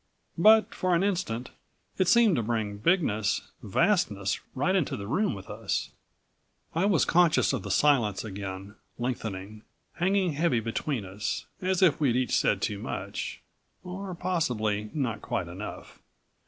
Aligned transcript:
But 0.39 0.73
for 0.73 0.95
an 0.95 1.03
instant 1.03 1.51
it 1.99 2.07
seemed 2.07 2.35
to 2.37 2.41
bring 2.41 2.77
bigness, 2.77 3.51
vastness 3.61 4.39
right 4.55 4.75
into 4.75 4.97
the 4.97 5.05
room 5.05 5.35
with 5.35 5.47
us. 5.47 5.91
I 6.73 6.85
was 6.85 7.05
conscious 7.05 7.53
of 7.53 7.61
the 7.61 7.69
silence 7.69 8.23
again, 8.23 8.73
lengthening, 8.97 9.61
hanging 9.93 10.33
heavy 10.33 10.59
between 10.59 11.05
us, 11.05 11.45
as 11.61 11.83
if 11.83 11.99
we'd 11.99 12.15
each 12.15 12.35
said 12.35 12.63
too 12.63 12.79
much, 12.79 13.41
or 13.83 14.15
possibly... 14.15 14.89
not 14.91 15.21
quite 15.21 15.47
enough. 15.47 15.99